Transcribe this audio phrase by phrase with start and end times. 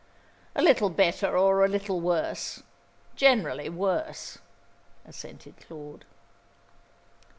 [0.55, 2.63] "A little better or a little worse;
[3.15, 4.39] generally worse,"
[5.05, 6.05] assented Claude.